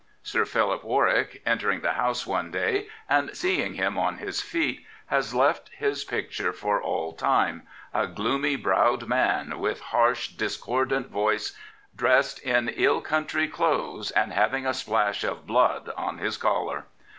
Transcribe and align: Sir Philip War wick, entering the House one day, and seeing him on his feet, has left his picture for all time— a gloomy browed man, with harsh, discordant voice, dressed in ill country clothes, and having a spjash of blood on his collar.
Sir 0.23 0.45
Philip 0.45 0.83
War 0.83 1.05
wick, 1.05 1.43
entering 1.45 1.81
the 1.81 1.91
House 1.93 2.25
one 2.25 2.49
day, 2.49 2.87
and 3.07 3.37
seeing 3.37 3.75
him 3.75 3.99
on 3.99 4.17
his 4.17 4.41
feet, 4.41 4.83
has 5.05 5.35
left 5.35 5.69
his 5.77 6.03
picture 6.03 6.51
for 6.51 6.81
all 6.81 7.13
time— 7.13 7.67
a 7.93 8.07
gloomy 8.07 8.55
browed 8.55 9.07
man, 9.07 9.59
with 9.59 9.79
harsh, 9.81 10.29
discordant 10.29 11.09
voice, 11.09 11.55
dressed 11.95 12.39
in 12.39 12.67
ill 12.69 12.99
country 13.01 13.47
clothes, 13.47 14.09
and 14.09 14.33
having 14.33 14.65
a 14.65 14.69
spjash 14.73 15.23
of 15.23 15.45
blood 15.45 15.91
on 15.95 16.17
his 16.17 16.35
collar. 16.35 16.85